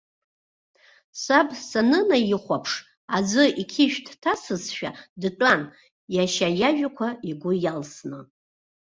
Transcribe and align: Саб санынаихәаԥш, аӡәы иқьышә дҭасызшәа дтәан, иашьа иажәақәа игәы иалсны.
Саб 1.23 1.47
санынаихәаԥш, 1.67 2.73
аӡәы 3.17 3.43
иқьышә 3.61 3.99
дҭасызшәа 4.07 4.89
дтәан, 5.21 5.61
иашьа 6.15 6.47
иажәақәа 6.59 7.07
игәы 7.29 7.51
иалсны. 7.63 8.19